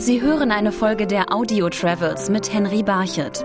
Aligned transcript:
Sie 0.00 0.22
hören 0.22 0.50
eine 0.50 0.72
Folge 0.72 1.06
der 1.06 1.30
Audio 1.30 1.68
Travels 1.68 2.30
mit 2.30 2.50
Henry 2.50 2.82
Barchet. 2.82 3.44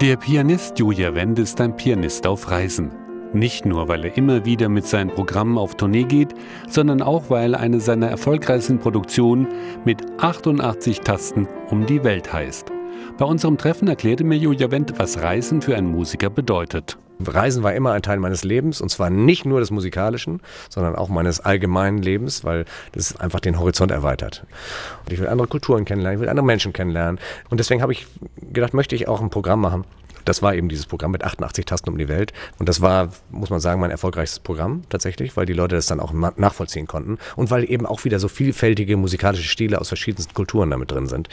Der 0.00 0.16
Pianist 0.16 0.78
Julia 0.78 1.14
Wendt 1.14 1.38
ist 1.38 1.60
ein 1.60 1.76
Pianist 1.76 2.26
auf 2.26 2.50
Reisen. 2.50 2.90
Nicht 3.34 3.66
nur, 3.66 3.86
weil 3.88 4.06
er 4.06 4.16
immer 4.16 4.46
wieder 4.46 4.70
mit 4.70 4.86
seinen 4.86 5.10
Programmen 5.10 5.58
auf 5.58 5.74
Tournee 5.74 6.04
geht, 6.04 6.32
sondern 6.70 7.02
auch, 7.02 7.28
weil 7.28 7.54
eine 7.54 7.80
seiner 7.80 8.08
erfolgreichsten 8.08 8.78
Produktionen 8.78 9.46
mit 9.84 10.00
88 10.22 11.00
Tasten 11.00 11.46
um 11.68 11.84
die 11.84 12.02
Welt 12.02 12.32
heißt. 12.32 12.72
Bei 13.18 13.26
unserem 13.26 13.58
Treffen 13.58 13.88
erklärte 13.88 14.24
mir 14.24 14.38
Julia 14.38 14.70
Wendt, 14.70 14.94
was 14.96 15.20
Reisen 15.20 15.60
für 15.60 15.76
einen 15.76 15.90
Musiker 15.90 16.30
bedeutet. 16.30 16.96
Reisen 17.24 17.62
war 17.62 17.74
immer 17.74 17.92
ein 17.92 18.02
Teil 18.02 18.18
meines 18.18 18.44
Lebens 18.44 18.80
und 18.80 18.88
zwar 18.90 19.10
nicht 19.10 19.44
nur 19.44 19.60
des 19.60 19.70
musikalischen, 19.70 20.40
sondern 20.68 20.94
auch 20.96 21.08
meines 21.08 21.40
allgemeinen 21.40 21.98
Lebens, 21.98 22.44
weil 22.44 22.64
das 22.92 23.16
einfach 23.16 23.40
den 23.40 23.58
Horizont 23.58 23.90
erweitert. 23.90 24.44
Und 25.04 25.12
ich 25.12 25.20
will 25.20 25.28
andere 25.28 25.48
Kulturen 25.48 25.84
kennenlernen, 25.84 26.18
ich 26.18 26.22
will 26.22 26.28
andere 26.28 26.44
Menschen 26.44 26.72
kennenlernen 26.72 27.18
und 27.50 27.58
deswegen 27.58 27.82
habe 27.82 27.92
ich 27.92 28.06
gedacht, 28.52 28.74
möchte 28.74 28.94
ich 28.94 29.08
auch 29.08 29.20
ein 29.20 29.30
Programm 29.30 29.60
machen, 29.60 29.84
das 30.26 30.42
war 30.42 30.54
eben 30.54 30.68
dieses 30.68 30.86
Programm 30.86 31.12
mit 31.12 31.24
88 31.24 31.64
Tasten 31.64 31.88
um 31.88 31.98
die 31.98 32.08
Welt. 32.08 32.32
Und 32.58 32.68
das 32.68 32.80
war, 32.80 33.10
muss 33.30 33.48
man 33.48 33.60
sagen, 33.60 33.80
mein 33.80 33.90
erfolgreichstes 33.90 34.40
Programm 34.40 34.82
tatsächlich, 34.88 35.36
weil 35.36 35.46
die 35.46 35.52
Leute 35.52 35.76
das 35.76 35.86
dann 35.86 36.00
auch 36.00 36.12
nachvollziehen 36.12 36.86
konnten. 36.86 37.18
Und 37.36 37.50
weil 37.50 37.70
eben 37.70 37.86
auch 37.86 38.04
wieder 38.04 38.18
so 38.18 38.28
vielfältige 38.28 38.96
musikalische 38.96 39.48
Stile 39.48 39.80
aus 39.80 39.88
verschiedensten 39.88 40.34
Kulturen 40.34 40.70
damit 40.70 40.90
drin 40.90 41.06
sind. 41.06 41.28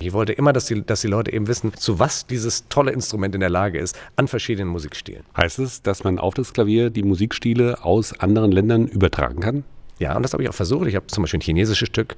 Ich 0.00 0.12
wollte 0.12 0.32
immer, 0.32 0.52
dass 0.52 0.66
die, 0.66 0.84
dass 0.84 1.02
die 1.02 1.08
Leute 1.08 1.32
eben 1.32 1.46
wissen, 1.46 1.74
zu 1.74 1.98
was 1.98 2.26
dieses 2.26 2.68
tolle 2.68 2.90
Instrument 2.92 3.34
in 3.34 3.40
der 3.40 3.50
Lage 3.50 3.78
ist, 3.78 3.98
an 4.16 4.28
verschiedenen 4.28 4.68
Musikstilen. 4.68 5.22
Heißt 5.36 5.58
es, 5.58 5.82
dass 5.82 6.04
man 6.04 6.18
auf 6.18 6.34
das 6.34 6.52
Klavier 6.52 6.90
die 6.90 7.02
Musikstile 7.02 7.84
aus 7.84 8.18
anderen 8.18 8.50
Ländern 8.50 8.86
übertragen 8.86 9.40
kann? 9.40 9.64
Ja, 9.98 10.16
und 10.16 10.22
das 10.22 10.32
habe 10.32 10.42
ich 10.42 10.48
auch 10.48 10.54
versucht. 10.54 10.86
Ich 10.86 10.94
habe 10.94 11.06
zum 11.08 11.22
Beispiel 11.22 11.38
ein 11.38 11.42
chinesisches 11.42 11.88
Stück 11.88 12.16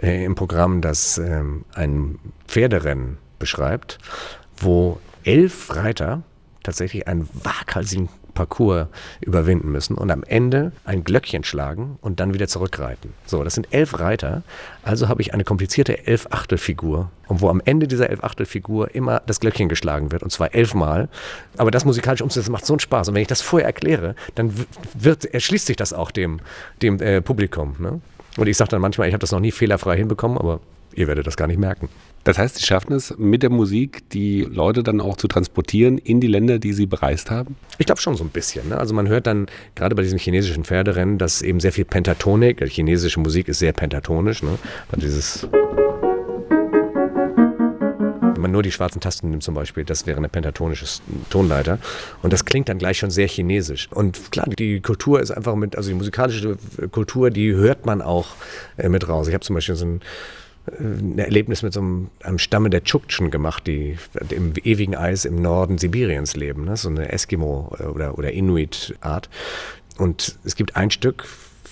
äh, 0.00 0.24
im 0.24 0.34
Programm, 0.34 0.80
das 0.80 1.18
ähm, 1.18 1.64
ein 1.74 2.18
Pferderennen 2.46 3.16
beschreibt, 3.38 3.98
wo 4.58 5.00
elf 5.24 5.74
Reiter 5.74 6.22
tatsächlich 6.62 7.08
einen 7.08 7.28
waghalsigen 7.34 8.08
Parcours 8.34 8.86
überwinden 9.20 9.70
müssen 9.70 9.94
und 9.96 10.10
am 10.10 10.22
Ende 10.22 10.72
ein 10.84 11.04
Glöckchen 11.04 11.44
schlagen 11.44 11.98
und 12.00 12.20
dann 12.20 12.32
wieder 12.32 12.48
zurückreiten. 12.48 13.12
So, 13.26 13.44
das 13.44 13.54
sind 13.54 13.68
elf 13.72 13.98
Reiter. 13.98 14.42
Also 14.82 15.08
habe 15.08 15.20
ich 15.20 15.34
eine 15.34 15.44
komplizierte 15.44 16.06
Elf-Achtel-Figur, 16.06 17.10
wo 17.28 17.48
am 17.48 17.60
Ende 17.64 17.88
dieser 17.88 18.08
Elf-Achtel-Figur 18.10 18.94
immer 18.94 19.20
das 19.26 19.40
Glöckchen 19.40 19.68
geschlagen 19.68 20.12
wird 20.12 20.22
und 20.22 20.30
zwar 20.30 20.54
elfmal. 20.54 21.08
Aber 21.58 21.70
das 21.70 21.84
musikalische 21.84 22.24
umzusetzen 22.24 22.52
macht 22.52 22.66
so 22.66 22.72
einen 22.72 22.80
Spaß. 22.80 23.08
Und 23.08 23.14
wenn 23.14 23.22
ich 23.22 23.28
das 23.28 23.42
vorher 23.42 23.66
erkläre, 23.66 24.14
dann 24.34 24.54
wird, 24.94 25.26
erschließt 25.26 25.66
sich 25.66 25.76
das 25.76 25.92
auch 25.92 26.10
dem, 26.10 26.40
dem 26.80 27.00
äh, 27.00 27.20
Publikum. 27.20 27.76
Ne? 27.78 28.00
Und 28.36 28.46
ich 28.46 28.56
sage 28.56 28.70
dann 28.70 28.80
manchmal, 28.80 29.08
ich 29.08 29.14
habe 29.14 29.20
das 29.20 29.32
noch 29.32 29.40
nie 29.40 29.52
fehlerfrei 29.52 29.96
hinbekommen, 29.96 30.38
aber 30.38 30.60
ihr 30.94 31.06
werdet 31.08 31.26
das 31.26 31.36
gar 31.36 31.46
nicht 31.46 31.58
merken. 31.58 31.88
Das 32.24 32.38
heißt, 32.38 32.56
Sie 32.56 32.64
schaffen 32.64 32.92
es 32.92 33.14
mit 33.18 33.42
der 33.42 33.50
Musik, 33.50 34.08
die 34.10 34.42
Leute 34.42 34.84
dann 34.84 35.00
auch 35.00 35.16
zu 35.16 35.26
transportieren 35.26 35.98
in 35.98 36.20
die 36.20 36.28
Länder, 36.28 36.58
die 36.58 36.72
Sie 36.72 36.86
bereist 36.86 37.30
haben? 37.30 37.56
Ich 37.78 37.86
glaube 37.86 38.00
schon 38.00 38.16
so 38.16 38.22
ein 38.22 38.30
bisschen. 38.30 38.68
Ne? 38.68 38.78
Also 38.78 38.94
man 38.94 39.08
hört 39.08 39.26
dann 39.26 39.46
gerade 39.74 39.96
bei 39.96 40.02
diesem 40.02 40.18
chinesischen 40.18 40.64
Pferderennen, 40.64 41.18
dass 41.18 41.42
eben 41.42 41.58
sehr 41.58 41.72
viel 41.72 41.84
Pentatonik, 41.84 42.58
die 42.58 42.66
chinesische 42.66 43.18
Musik 43.18 43.48
ist 43.48 43.58
sehr 43.58 43.72
pentatonisch. 43.72 44.42
Ne? 44.42 44.56
Also 44.90 45.00
dieses 45.00 45.48
wenn 48.42 48.50
man 48.50 48.52
nur 48.54 48.64
die 48.64 48.72
schwarzen 48.72 49.00
Tasten 49.00 49.30
nimmt 49.30 49.44
zum 49.44 49.54
Beispiel, 49.54 49.84
das 49.84 50.04
wäre 50.04 50.18
eine 50.18 50.28
pentatonische 50.28 50.84
Tonleiter. 51.30 51.78
Und 52.22 52.32
das 52.32 52.44
klingt 52.44 52.68
dann 52.68 52.78
gleich 52.78 52.98
schon 52.98 53.12
sehr 53.12 53.28
chinesisch. 53.28 53.88
Und 53.92 54.32
klar, 54.32 54.46
die 54.48 54.80
Kultur 54.80 55.20
ist 55.20 55.30
einfach 55.30 55.54
mit, 55.54 55.76
also 55.76 55.90
die 55.90 55.94
musikalische 55.94 56.56
Kultur, 56.90 57.30
die 57.30 57.54
hört 57.54 57.86
man 57.86 58.02
auch 58.02 58.26
äh, 58.78 58.88
mit 58.88 59.08
raus. 59.08 59.28
Ich 59.28 59.34
habe 59.34 59.44
zum 59.44 59.54
Beispiel 59.54 59.76
so 59.76 59.84
ein 59.84 60.00
ein 60.78 61.18
Erlebnis 61.18 61.62
mit 61.62 61.72
so 61.72 61.80
einem, 61.80 62.10
einem 62.22 62.38
Stamme 62.38 62.70
der 62.70 62.84
Tschuktschen 62.84 63.30
gemacht, 63.30 63.66
die 63.66 63.98
im 64.30 64.52
ewigen 64.62 64.94
Eis 64.94 65.24
im 65.24 65.42
Norden 65.42 65.78
Sibiriens 65.78 66.36
leben, 66.36 66.64
ne? 66.64 66.76
so 66.76 66.88
eine 66.88 67.12
Eskimo- 67.12 67.76
oder, 67.82 68.16
oder 68.16 68.32
Inuit-Art. 68.32 69.28
Und 69.98 70.38
es 70.44 70.54
gibt 70.54 70.76
ein 70.76 70.90
Stück, 70.90 71.24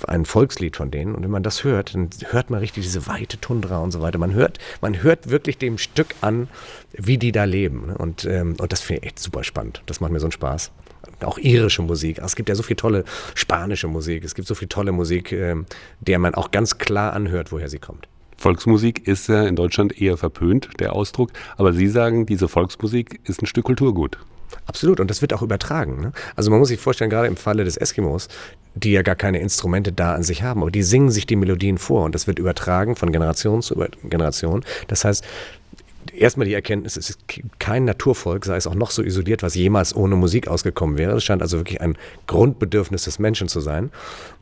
ein 0.07 0.25
Volkslied 0.25 0.77
von 0.77 0.91
denen. 0.91 1.15
Und 1.15 1.23
wenn 1.23 1.31
man 1.31 1.43
das 1.43 1.65
hört, 1.65 1.95
dann 1.95 2.11
hört 2.31 2.51
man 2.51 2.61
richtig 2.61 2.85
diese 2.85 3.07
weite 3.07 3.41
Tundra 3.41 3.79
und 3.79 3.91
so 3.93 4.01
weiter. 4.01 4.19
Man 4.19 4.35
hört, 4.35 4.59
man 4.81 5.03
hört 5.03 5.31
wirklich 5.31 5.59
dem 5.59 5.79
Stück 5.79 6.15
an, 6.21 6.49
wie 6.93 7.19
die 7.19 7.33
da 7.33 7.45
leben. 7.45 7.89
Ne? 7.89 7.99
Und, 7.99 8.25
ähm, 8.25 8.57
und 8.59 8.73
das 8.73 8.81
finde 8.81 9.03
ich 9.03 9.07
echt 9.07 9.19
super 9.19 9.45
spannend. 9.45 9.83
Das 9.87 10.01
macht 10.01 10.13
mir 10.13 10.21
so 10.21 10.27
einen 10.27 10.33
Spaß. 10.33 10.73
Auch 11.21 11.39
irische 11.39 11.83
Musik. 11.83 12.19
Es 12.19 12.37
gibt 12.37 12.49
ja 12.49 12.55
so 12.55 12.63
viel 12.63 12.77
tolle 12.77 13.05
spanische 13.35 13.89
Musik. 13.89 14.25
Es 14.25 14.35
gibt 14.35 14.49
so 14.49 14.55
viel 14.55 14.69
tolle 14.69 14.93
Musik, 14.93 15.33
ähm, 15.33 15.67
der 16.01 16.19
man 16.19 16.35
auch 16.35 16.51
ganz 16.51 16.79
klar 16.79 17.13
anhört, 17.13 17.53
woher 17.53 17.69
sie 17.69 17.79
kommt. 17.79 18.09
Volksmusik 18.41 19.07
ist 19.07 19.29
ja 19.29 19.45
in 19.45 19.55
Deutschland 19.55 20.01
eher 20.01 20.17
verpönt, 20.17 20.71
der 20.81 20.95
Ausdruck. 20.95 21.31
Aber 21.59 21.75
Sie 21.75 21.89
sagen, 21.89 22.25
diese 22.25 22.49
Volksmusik 22.49 23.21
ist 23.25 23.43
ein 23.43 23.47
Stück 23.47 23.67
Kulturgut. 23.67 24.19
Absolut, 24.65 24.99
und 24.99 25.11
das 25.11 25.21
wird 25.21 25.35
auch 25.35 25.43
übertragen. 25.43 26.01
Ne? 26.01 26.13
Also 26.37 26.51
man 26.51 26.59
muss 26.59 26.69
sich 26.69 26.81
vorstellen, 26.81 27.11
gerade 27.11 27.29
im 27.29 27.37
Falle 27.37 27.65
des 27.65 27.77
Eskimos, 27.77 28.29
die 28.75 28.93
ja 28.93 29.03
gar 29.03 29.15
keine 29.15 29.41
Instrumente 29.41 29.93
da 29.93 30.15
an 30.15 30.23
sich 30.23 30.43
haben, 30.43 30.63
aber 30.63 30.71
die 30.71 30.83
singen 30.83 31.11
sich 31.11 31.27
die 31.27 31.37
Melodien 31.37 31.77
vor 31.77 32.05
und 32.05 32.15
das 32.15 32.27
wird 32.27 32.39
übertragen 32.39 32.97
von 32.97 33.13
Generation 33.13 33.61
zu 33.61 33.75
Generation. 34.05 34.65
Das 34.89 35.05
heißt, 35.05 35.25
erstmal 36.13 36.47
die 36.47 36.55
Erkenntnis, 36.55 36.97
es 36.97 37.11
ist 37.11 37.21
kein 37.59 37.85
Naturvolk, 37.85 38.45
sei 38.45 38.57
es 38.57 38.67
auch 38.67 38.75
noch 38.75 38.91
so 38.91 39.03
isoliert, 39.03 39.43
was 39.43 39.55
jemals 39.55 39.95
ohne 39.95 40.17
Musik 40.17 40.49
ausgekommen 40.49 40.99
wäre. 40.99 41.17
Es 41.17 41.25
scheint 41.25 41.43
also 41.43 41.59
wirklich 41.59 41.81
ein 41.81 41.97
Grundbedürfnis 42.27 43.05
des 43.05 43.19
Menschen 43.19 43.49
zu 43.49 43.61
sein. 43.61 43.91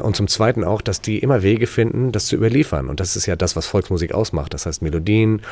Und 0.03 0.17
zum 0.17 0.29
Zweiten 0.29 0.65
auch, 0.65 0.83
dass 0.83 1.01
die 1.01 1.19
immer 1.19 1.43
Wege 1.43 1.67
finden, 1.67 2.13
das 2.13 2.27
zu 2.27 2.37
überliefern. 2.37 2.89
Und 2.89 3.01
das 3.01 3.17
ist 3.17 3.27
ja 3.27 3.37
das, 3.37 3.57
was 3.57 3.67
Volksmusik 3.67 4.13
ausmacht. 4.13 4.55
Das 4.55 4.67
heißt 4.67 4.83
Melodien, 4.83 5.43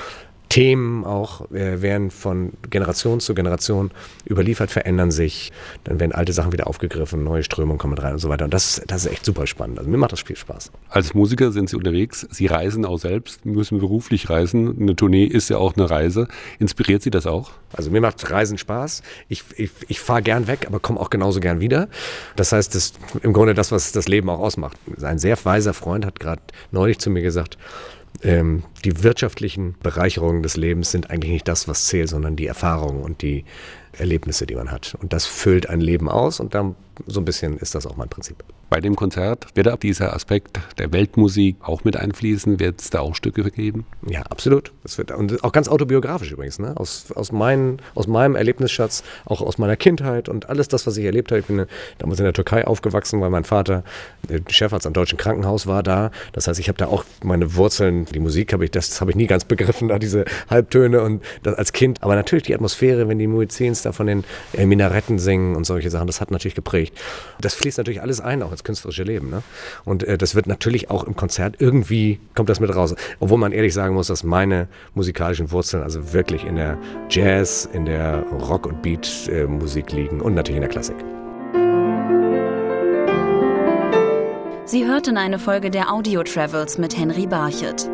Themen 0.48 1.04
auch 1.04 1.50
äh, 1.50 1.82
werden 1.82 2.10
von 2.10 2.52
Generation 2.70 3.20
zu 3.20 3.34
Generation 3.34 3.90
überliefert, 4.28 4.70
verändern 4.70 5.10
sich, 5.10 5.52
dann 5.84 5.98
werden 5.98 6.12
alte 6.12 6.32
Sachen 6.32 6.52
wieder 6.52 6.66
aufgegriffen, 6.66 7.24
neue 7.24 7.42
Strömungen 7.42 7.78
kommen 7.78 7.98
rein 7.98 8.14
und 8.14 8.18
so 8.18 8.28
weiter. 8.28 8.44
Und 8.44 8.54
das, 8.54 8.80
das 8.86 9.04
ist 9.04 9.12
echt 9.12 9.24
super 9.24 9.46
spannend. 9.46 9.78
Also 9.78 9.90
mir 9.90 9.98
macht 9.98 10.12
das 10.12 10.20
viel 10.20 10.36
Spaß. 10.36 10.70
Als 10.88 11.14
Musiker 11.14 11.52
sind 11.52 11.68
Sie 11.68 11.76
unterwegs, 11.76 12.26
Sie 12.30 12.46
reisen 12.46 12.84
auch 12.84 12.98
selbst, 12.98 13.44
müssen 13.44 13.78
beruflich 13.78 14.30
reisen. 14.30 14.76
Eine 14.80 14.94
Tournee 14.94 15.24
ist 15.24 15.48
ja 15.48 15.58
auch 15.58 15.76
eine 15.76 15.90
Reise. 15.90 16.28
Inspiriert 16.58 17.02
Sie 17.02 17.10
das 17.10 17.26
auch? 17.26 17.50
Also 17.72 17.90
mir 17.90 18.00
macht 18.00 18.30
Reisen 18.30 18.58
Spaß. 18.58 19.02
Ich, 19.28 19.42
ich, 19.56 19.70
ich 19.88 20.00
fahre 20.00 20.22
gern 20.22 20.46
weg, 20.46 20.66
aber 20.66 20.78
komme 20.78 21.00
auch 21.00 21.10
genauso 21.10 21.40
gern 21.40 21.60
wieder. 21.60 21.88
Das 22.36 22.52
heißt, 22.52 22.74
das 22.74 22.86
ist 22.86 22.98
im 23.22 23.32
Grunde 23.32 23.54
das, 23.54 23.72
was 23.72 23.92
das 23.92 24.08
Leben 24.08 24.30
auch 24.30 24.38
ausmacht. 24.38 24.78
Ein 25.02 25.18
sehr 25.18 25.36
weiser 25.44 25.74
Freund 25.74 26.06
hat 26.06 26.20
gerade 26.20 26.42
neulich 26.70 26.98
zu 26.98 27.10
mir 27.10 27.22
gesagt, 27.22 27.58
ähm, 28.22 28.62
die 28.84 29.02
wirtschaftlichen 29.02 29.74
Bereicherungen 29.82 30.42
des 30.42 30.56
Lebens 30.56 30.90
sind 30.90 31.10
eigentlich 31.10 31.32
nicht 31.32 31.48
das, 31.48 31.68
was 31.68 31.86
zählt, 31.86 32.08
sondern 32.08 32.36
die 32.36 32.46
Erfahrungen 32.46 33.02
und 33.02 33.22
die 33.22 33.44
Erlebnisse, 33.98 34.46
die 34.46 34.54
man 34.54 34.70
hat. 34.70 34.96
Und 35.00 35.12
das 35.12 35.26
füllt 35.26 35.68
ein 35.68 35.80
Leben 35.80 36.08
aus 36.08 36.40
und 36.40 36.54
dann 36.54 36.74
so 37.06 37.20
ein 37.20 37.24
bisschen 37.24 37.58
ist 37.58 37.74
das 37.74 37.86
auch 37.86 37.96
mein 37.96 38.08
Prinzip. 38.08 38.42
Bei 38.68 38.80
dem 38.80 38.96
Konzert 38.96 39.46
wird 39.54 39.68
auch 39.68 39.76
dieser 39.76 40.12
Aspekt 40.12 40.58
der 40.78 40.92
Weltmusik 40.92 41.56
auch 41.62 41.84
mit 41.84 41.96
einfließen? 41.96 42.58
Wird 42.58 42.80
es 42.80 42.90
da 42.90 43.00
auch 43.00 43.14
Stücke 43.14 43.42
vergeben? 43.42 43.86
Ja, 44.08 44.22
absolut. 44.22 44.72
Das 44.82 44.98
wird, 44.98 45.12
und 45.12 45.44
auch 45.44 45.52
ganz 45.52 45.68
autobiografisch 45.68 46.32
übrigens. 46.32 46.58
Ne? 46.58 46.74
Aus, 46.76 47.12
aus, 47.12 47.30
mein, 47.30 47.78
aus 47.94 48.08
meinem 48.08 48.34
Erlebnisschatz, 48.34 49.04
auch 49.24 49.40
aus 49.40 49.58
meiner 49.58 49.76
Kindheit 49.76 50.28
und 50.28 50.48
alles 50.48 50.66
das, 50.66 50.86
was 50.86 50.96
ich 50.96 51.04
erlebt 51.04 51.30
habe. 51.30 51.40
Ich 51.40 51.46
bin 51.46 51.66
damals 51.98 52.18
in 52.18 52.24
der 52.24 52.32
Türkei 52.32 52.66
aufgewachsen, 52.66 53.20
weil 53.20 53.30
mein 53.30 53.44
Vater 53.44 53.84
Chefarzt 54.48 54.86
am 54.86 54.92
Deutschen 54.92 55.18
Krankenhaus 55.18 55.66
war 55.68 55.84
da. 55.84 56.10
Das 56.32 56.48
heißt, 56.48 56.58
ich 56.58 56.68
habe 56.68 56.78
da 56.78 56.86
auch 56.86 57.04
meine 57.22 57.54
Wurzeln, 57.54 58.06
die 58.06 58.20
Musik 58.20 58.52
habe 58.52 58.64
ich, 58.64 58.72
das 58.72 59.00
habe 59.00 59.12
ich 59.12 59.16
nie 59.16 59.28
ganz 59.28 59.44
begriffen, 59.44 59.88
da 59.88 60.00
diese 60.00 60.24
Halbtöne 60.50 61.02
und 61.02 61.22
das 61.44 61.54
als 61.54 61.72
Kind. 61.72 62.02
Aber 62.02 62.16
natürlich 62.16 62.44
die 62.44 62.54
Atmosphäre, 62.54 63.06
wenn 63.06 63.18
die 63.18 63.28
Muezzins 63.28 63.82
da 63.86 63.92
von 63.92 64.06
den 64.06 64.24
äh, 64.52 64.66
Minaretten 64.66 65.18
singen 65.18 65.56
und 65.56 65.64
solche 65.64 65.90
Sachen, 65.90 66.06
das 66.06 66.20
hat 66.20 66.30
natürlich 66.30 66.54
geprägt. 66.54 66.98
Das 67.40 67.54
fließt 67.54 67.78
natürlich 67.78 68.02
alles 68.02 68.20
ein, 68.20 68.42
auch 68.42 68.50
ins 68.50 68.64
künstlerische 68.64 69.04
Leben. 69.04 69.30
Ne? 69.30 69.42
Und 69.84 70.04
äh, 70.04 70.18
das 70.18 70.34
wird 70.34 70.46
natürlich 70.46 70.90
auch 70.90 71.04
im 71.04 71.16
Konzert 71.16 71.56
irgendwie, 71.58 72.20
kommt 72.34 72.48
das 72.48 72.60
mit 72.60 72.74
raus. 72.74 72.94
Obwohl 73.20 73.38
man 73.38 73.52
ehrlich 73.52 73.74
sagen 73.74 73.94
muss, 73.94 74.08
dass 74.08 74.24
meine 74.24 74.68
musikalischen 74.94 75.50
Wurzeln 75.50 75.82
also 75.82 76.12
wirklich 76.12 76.44
in 76.44 76.56
der 76.56 76.78
Jazz, 77.08 77.68
in 77.72 77.86
der 77.86 78.22
Rock- 78.22 78.66
und 78.66 78.82
Beat-Musik 78.82 79.92
äh, 79.92 79.96
liegen 79.96 80.20
und 80.20 80.34
natürlich 80.34 80.56
in 80.56 80.62
der 80.62 80.70
Klassik. 80.70 80.96
Sie 84.64 84.84
hörten 84.84 85.16
eine 85.16 85.38
Folge 85.38 85.70
der 85.70 85.92
Audio 85.92 86.24
Travels 86.24 86.76
mit 86.76 86.98
Henry 86.98 87.26
Barchet. 87.26 87.88